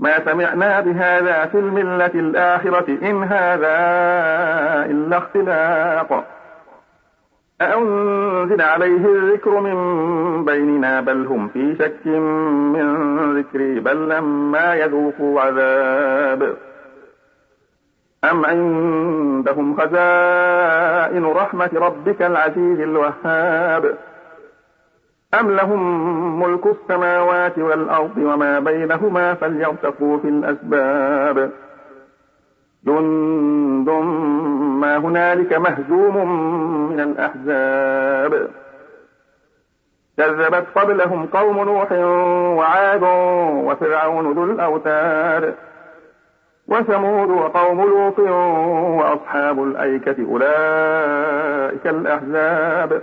ما 0.00 0.24
سمعنا 0.24 0.80
بهذا 0.80 1.46
في 1.46 1.58
الملة 1.58 2.06
الآخرة 2.14 2.98
إن 3.02 3.24
هذا 3.24 3.76
إلا 4.90 5.18
اختلاق 5.18 6.24
أأنزل 7.60 8.60
عليه 8.62 9.06
الذكر 9.06 9.60
من 9.60 10.44
بيننا 10.44 11.00
بل 11.00 11.26
هم 11.26 11.48
في 11.48 11.76
شك 11.78 12.06
من 12.06 13.38
ذكري 13.38 13.80
بل 13.80 14.08
لما 14.08 14.74
يذوقوا 14.74 15.40
عذاب. 15.40 16.56
أم 18.24 18.44
عندهم 18.44 19.76
خزائن 19.76 21.24
رحمة 21.24 21.70
ربك 21.74 22.22
العزيز 22.22 22.80
الوهاب؟ 22.80 23.98
أم 25.34 25.50
لهم 25.50 26.40
ملك 26.42 26.66
السماوات 26.66 27.58
والأرض 27.58 28.16
وما 28.16 28.58
بينهما 28.58 29.34
فليرتقوا 29.34 30.18
في 30.18 30.28
الأسباب. 30.28 31.50
جند 32.86 33.90
ما 34.80 34.96
هنالك 34.96 35.52
مهزوم 35.52 36.16
من 36.90 37.00
الأحزاب. 37.00 38.48
كذبت 40.16 40.66
قبلهم 40.74 41.26
قوم 41.26 41.64
نوح 41.64 41.92
وعاد 42.58 43.02
وفرعون 43.64 44.32
ذو 44.32 44.44
الأوتاد 44.44 45.54
وثمود 46.68 47.30
وقوم 47.30 47.80
لوط 47.80 48.18
وأصحاب 48.98 49.62
الأيكة 49.62 50.16
أولئك 50.30 51.86
الأحزاب. 51.86 53.02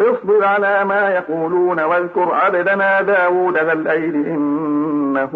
اصبر 0.00 0.44
على 0.44 0.84
ما 0.84 1.10
يقولون 1.10 1.80
واذكر 1.80 2.34
عبدنا 2.34 3.00
داود 3.02 3.58
ذا 3.58 3.72
الأيد 3.72 4.14
إنه 4.14 5.30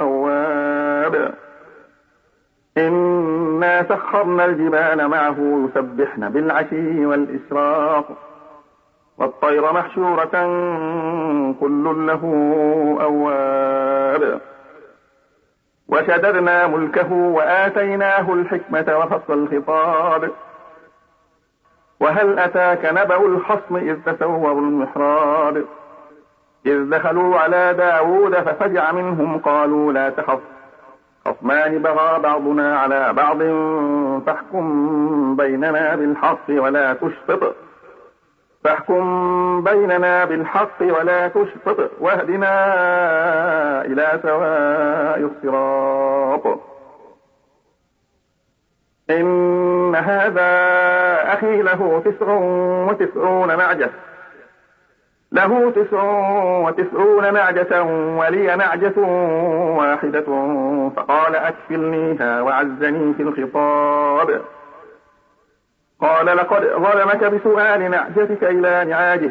أواب. 0.00 1.34
إنا 2.78 3.82
سخرنا 3.82 4.44
الجبال 4.44 5.08
معه 5.08 5.68
يسبحن 5.68 6.28
بالعشي 6.28 7.06
والإشراق 7.06 8.04
والطير 9.18 9.72
محشورة 9.72 10.30
كل 11.60 12.06
له 12.06 12.22
أواب. 13.00 14.40
وشددنا 15.88 16.66
ملكه 16.66 17.12
وآتيناه 17.12 18.32
الحكمة 18.32 18.98
وفصل 18.98 19.38
الخطاب. 19.38 20.30
وهل 22.00 22.38
أتاك 22.38 22.84
نبأ 22.84 23.26
الخصم 23.26 23.76
إذ 23.76 23.96
تسوروا 24.06 24.60
المحراب؟ 24.60 25.64
إذ 26.66 26.90
دخلوا 26.90 27.38
على 27.38 27.74
داود 27.74 28.34
ففجع 28.34 28.92
منهم 28.92 29.38
قالوا 29.38 29.92
لا 29.92 30.10
تخف. 30.10 30.40
خصمان 31.24 31.78
بغى 31.78 32.18
بعضنا 32.18 32.78
على 32.78 33.12
بعض 33.12 33.38
فاحكم 34.26 35.36
بيننا 35.36 35.96
بالحق 35.96 36.48
ولا 36.48 36.92
تشطط 36.92 37.56
فاحكم 38.64 39.64
بيننا 39.64 40.24
بالحق 40.24 40.82
ولا 40.82 41.28
تشطط 41.28 41.90
واهدنا 42.00 42.54
إلى 43.84 44.20
سواء 44.22 45.30
الصراط. 45.30 46.69
إن 49.10 49.94
هذا 49.94 50.50
أخي 51.32 51.62
له 51.62 52.02
تسع 52.04 52.32
وتسعون 52.90 53.56
نعجة 53.58 53.90
له 55.32 55.70
تسع 55.70 56.02
وتسعون 56.64 57.34
نعجة 57.34 57.82
ولي 58.18 58.56
نعجة 58.56 59.00
واحدة. 59.78 60.24
فقال 60.96 61.36
أكفلنيها 61.36 62.42
وعزني 62.42 63.14
في 63.14 63.22
الخطاب. 63.22 64.42
قال 66.00 66.26
لقد 66.26 66.62
ظلمك 66.62 67.24
بسؤال 67.24 67.90
نعجتك 67.90 68.44
إلى 68.44 68.84
نعاجه 68.84 69.30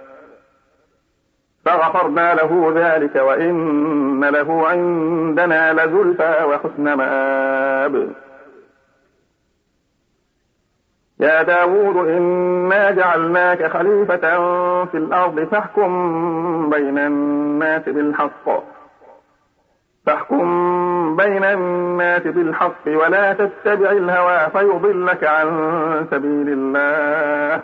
فغفرنا 1.65 2.33
له 2.33 2.73
ذلك 2.75 3.15
وإن 3.15 4.25
له 4.25 4.67
عندنا 4.67 5.73
لزلفى 5.73 6.43
وحسن 6.43 6.93
مآب. 6.93 8.11
يا 11.19 11.43
داود 11.43 12.07
إنا 12.07 12.91
جعلناك 12.91 13.71
خليفة 13.71 14.17
في 14.85 14.97
الأرض 14.97 15.39
فاحكم 15.39 16.69
بين 16.69 16.97
الناس 16.97 17.89
بالحق. 17.89 18.63
فاحكم 20.05 21.15
بين 21.15 21.43
الناس 21.43 22.21
بالحق 22.21 22.87
ولا 22.87 23.33
تتبع 23.33 23.91
الهوى 23.91 24.49
فيضلك 24.49 25.23
عن 25.23 25.47
سبيل 26.11 26.49
الله. 26.49 27.63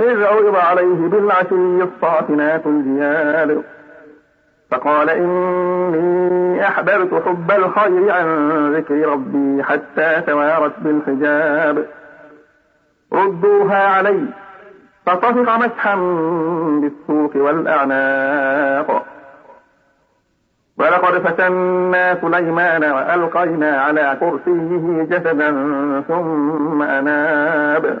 إذ 0.00 0.24
عرض 0.24 0.56
عليه 0.56 1.08
بالعشي 1.08 1.82
الصافنات 1.82 2.66
الجياد. 2.66 3.62
فقال 4.70 5.10
إني 5.10 6.68
أحببت 6.68 7.22
حب 7.26 7.50
الخير 7.50 8.12
عن 8.12 8.72
ذكر 8.74 9.08
ربي 9.08 9.62
حتى 9.62 10.20
توارت 10.26 10.72
بالحجاب. 10.78 11.86
ردوها 13.12 13.86
علي 13.88 14.24
فطفق 15.06 15.56
مسحا 15.56 15.94
بالسوق 16.80 17.36
والأعناق. 17.36 19.06
ولقد 20.78 21.18
فتنا 21.18 22.20
سليمان 22.20 22.84
وألقينا 22.84 23.80
على 23.80 24.16
كرسيه 24.20 25.02
جسدا 25.02 25.50
ثم 26.08 26.82
أناب. 26.82 28.00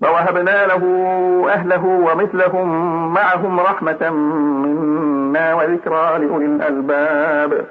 فوهبنا 0.00 0.66
له 0.66 0.82
أهله 1.48 1.84
ومثلهم 1.86 2.68
معهم 3.14 3.60
رحمة 3.60 4.10
منا 4.10 5.54
وذكرى 5.54 6.18
لأولي 6.18 6.46
الألباب. 6.46 7.66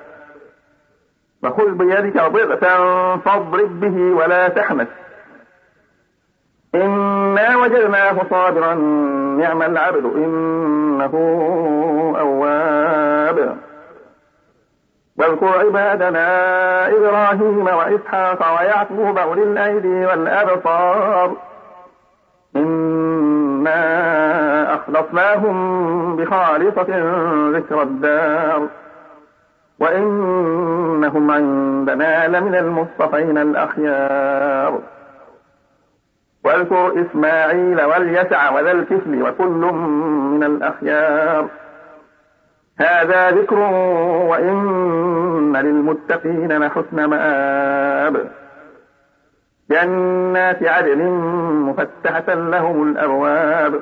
فخذ 1.43 1.71
بيدك 1.71 2.17
ضغثا 2.17 2.77
فاضرب 3.17 3.79
به 3.79 4.15
ولا 4.15 4.47
تحنث. 4.47 4.87
إنا 6.75 7.57
وجدناه 7.57 8.21
صابرا 8.29 8.73
نعم 9.39 9.61
العبد 9.61 10.05
إنه 10.05 11.13
أواب. 12.19 13.57
واذكر 15.17 15.59
عبادنا 15.59 16.27
إبراهيم 16.87 17.67
وإسحاق 17.67 18.59
ويعقوب 18.59 19.17
أولي 19.17 19.43
الأيدي 19.43 20.05
والأبصار. 20.05 21.54
أخلصناهم 24.89 26.15
بخالصة 26.15 26.87
ذكر 27.51 27.81
الدار. 27.81 28.67
وإنهم 29.79 31.31
عندنا 31.31 32.27
لمن 32.27 32.55
المصطفين 32.55 33.37
الأخيار. 33.37 34.79
واذكر 36.45 37.01
إسماعيل 37.01 37.81
واليسع 37.81 38.49
وذا 38.49 38.71
الكفل 38.71 39.23
وكل 39.23 39.73
من 40.31 40.43
الأخيار. 40.43 41.47
هذا 42.79 43.31
ذكر 43.31 43.59
وإن 44.29 45.57
للمتقين 45.57 46.57
لحسن 46.57 47.05
مآب. 47.05 48.31
جنات 49.71 50.63
عدن 50.63 51.01
مفتحة 51.69 52.33
لهم 52.33 52.91
الأبواب. 52.91 53.81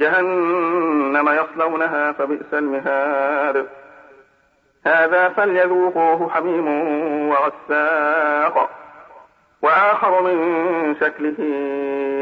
جهنم 0.00 1.28
يصلونها 1.28 2.12
فبئس 2.12 2.54
المهاد. 2.54 3.66
هذا 4.86 5.28
فليذوقوه 5.28 6.30
حميم 6.30 6.68
وغساق 7.28 8.70
وآخر 9.62 10.22
من 10.22 10.96
شكله 11.00 11.36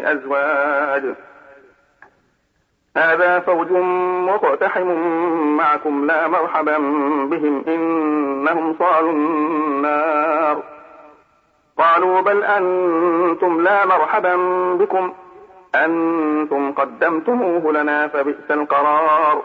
أزواج. 0.05 1.03
هذا 2.97 3.41
فوج 3.41 3.71
مقتحم 4.29 4.87
معكم 5.57 6.07
لا 6.07 6.29
مرحبا 6.29 6.79
بهم 7.31 7.65
إنهم 7.69 8.77
صالوا 8.79 9.13
النار. 9.13 10.63
قالوا 11.79 12.21
بل 12.21 12.45
أنتم 12.45 13.61
لا 13.61 13.87
مرحبا 13.87 14.37
بكم. 14.75 15.13
أنتم 15.75 16.73
قدمتموه 16.73 17.73
لنا 17.73 18.09
فبئس 18.09 18.51
القرار. 18.51 19.43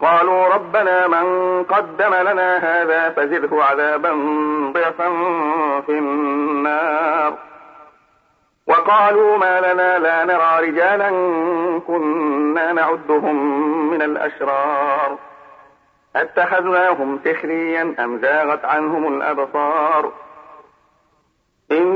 قالوا 0.00 0.48
ربنا 0.54 1.08
من 1.08 1.26
قدم 1.64 2.14
لنا 2.14 2.58
هذا 2.58 3.10
فزده 3.10 3.64
عذابا 3.64 4.12
ضعفا 4.74 5.08
في 5.80 5.92
النار. 5.92 7.34
وقالوا 8.66 9.36
ما 9.36 9.60
لنا 9.60 9.98
لا 9.98 10.24
نرى 10.24 10.68
رجالا 10.68 11.10
كنا 11.86 12.72
نعدهم 12.72 13.36
من 13.90 14.02
الأشرار. 14.02 15.18
أتخذناهم 16.16 17.20
سخريا 17.24 17.94
أم 17.98 18.18
زاغت 18.18 18.64
عنهم 18.64 19.16
الأبصار؟ 19.16 20.12
إن 21.72 21.95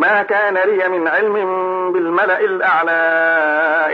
ما 0.00 0.22
كان 0.22 0.54
لي 0.54 0.88
من 0.88 1.08
علم 1.08 1.34
بالملأ 1.92 2.40
الأعلى 2.40 2.90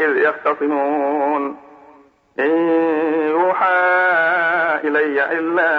إذ 0.04 0.16
يختصمون. 0.16 1.56
إن 2.38 2.50
يوحى 3.30 3.78
إلي 4.84 5.38
إلا 5.38 5.70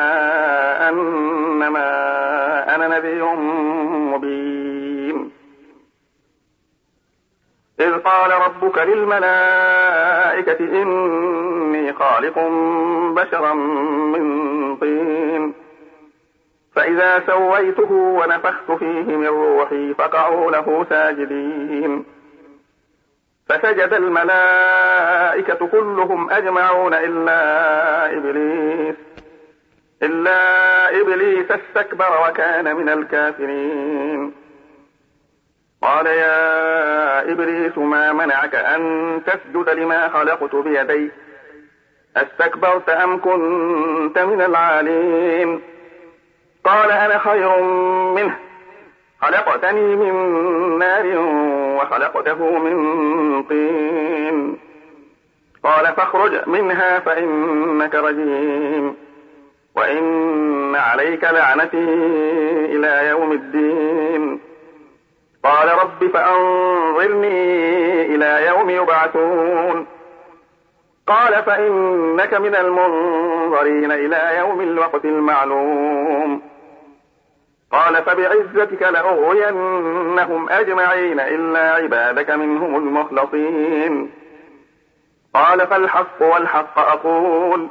أنما 0.89 1.89
أنا 2.75 2.87
نذير 2.87 3.25
مبين. 4.13 5.31
إذ 7.79 7.97
قال 7.97 8.31
ربك 8.31 8.77
للملائكة 8.77 10.59
إني 10.59 11.93
خالق 11.93 12.39
بشرا 13.15 13.53
من 14.13 14.75
طين. 14.75 15.66
فإذا 16.77 17.23
سويته 17.27 17.91
ونفخت 17.91 18.71
فيه 18.71 19.03
من 19.03 19.27
روحي 19.27 19.93
فقعوا 19.93 20.51
له 20.51 20.85
ساجدين. 20.89 22.05
فسجد 23.49 23.93
الملائكة 23.93 25.67
كلهم 25.67 26.29
أجمعون 26.31 26.93
إلا 26.93 28.17
إبليس. 28.17 28.95
إلا 30.03 31.01
إبليس 31.01 31.51
استكبر 31.51 32.27
وكان 32.29 32.75
من 32.75 32.89
الكافرين. 32.89 34.33
قال 35.81 36.05
يا 36.07 37.31
إبليس 37.31 37.77
ما 37.77 38.13
منعك 38.13 38.55
أن 38.55 39.21
تسجد 39.25 39.69
لما 39.69 40.09
خلقت 40.09 40.55
بيدي؟ 40.55 41.11
أستكبرت 42.17 42.89
أم 42.89 43.21
كنت 43.21 44.19
من 44.19 44.41
العالين؟ 44.41 45.76
قال 46.67 46.91
أنا 46.91 47.17
خير 47.17 47.61
منه. 48.15 48.37
خلقتني 49.21 49.95
من 49.95 50.13
نار 50.77 51.05
وخلقته 51.81 52.57
من 52.57 53.43
طين. 53.43 54.57
قال 55.63 55.93
فاخرج 55.93 56.49
منها 56.49 56.99
فإنك 56.99 57.95
رجيم. 57.95 58.95
وإن 59.75 60.75
عليك 60.75 61.23
لعنتي 61.23 61.83
إلى 62.65 63.07
يوم 63.09 63.31
الدين. 63.31 64.39
قال 65.43 65.69
رب 65.69 66.11
فأنظرني 66.13 68.01
إلى 68.15 68.47
يوم 68.47 68.69
يبعثون. 68.69 69.87
قال 71.07 71.43
فإنك 71.43 72.33
من 72.33 72.55
المنظرين 72.55 73.91
إلى 73.91 74.37
يوم 74.37 74.61
الوقت 74.61 75.05
المعلوم. 75.05 76.56
قال 77.71 78.03
فبعزتك 78.03 78.81
لأغوينهم 78.81 80.49
أجمعين 80.49 81.19
إلا 81.19 81.73
عبادك 81.73 82.29
منهم 82.29 82.75
المخلصين. 82.75 84.11
قال 85.33 85.67
فالحق 85.67 86.21
والحق 86.21 86.79
أقول 86.79 87.67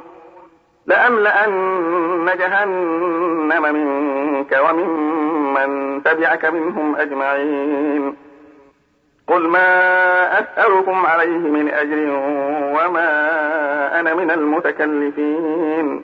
لأملأن 0.85 2.31
جهنم 2.39 3.61
منك 3.73 4.59
وممن 4.69 6.03
تبعك 6.03 6.45
منهم 6.45 6.95
أجمعين. 6.95 8.15
قل 9.27 9.47
ما 9.47 10.39
أسألكم 10.39 11.05
عليه 11.05 11.37
من 11.37 11.69
أجر 11.69 12.09
وما 12.75 13.09
أنا 13.99 14.13
من 14.13 14.31
المتكلفين. 14.31 16.03